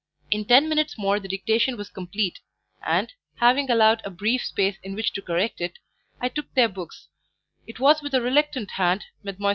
In 0.31 0.45
ten 0.47 0.67
minutes 0.67 0.97
more 0.97 1.19
the 1.19 1.27
dictation 1.27 1.77
was 1.77 1.91
complete, 1.91 2.39
and, 2.81 3.13
having 3.35 3.69
allowed 3.69 4.01
a 4.03 4.09
brief 4.09 4.41
space 4.43 4.77
in 4.81 4.95
which 4.95 5.13
to 5.13 5.21
correct 5.21 5.61
it, 5.61 5.77
I 6.19 6.27
took 6.27 6.51
their 6.55 6.69
books; 6.69 7.09
it 7.67 7.79
was 7.79 8.01
with 8.01 8.15
a 8.15 8.21
reluctant 8.21 8.71
hand 8.71 9.05
Mdlle. 9.23 9.49